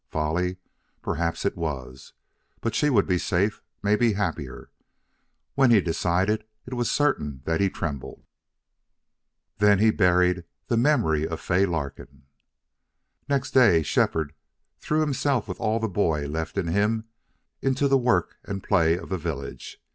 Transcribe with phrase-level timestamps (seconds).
[0.09, 0.57] Folly!
[1.03, 2.13] Perhaps it was,
[2.59, 4.71] but she would be safe, maybe happier.
[5.53, 8.25] When he decided, it was certain that he trembled.
[9.59, 12.23] Then he buried the memory of Fay Larkin.
[13.29, 14.33] Next day Shefford
[14.79, 17.07] threw himself with all the boy left in him
[17.61, 19.79] into the work and play of the village.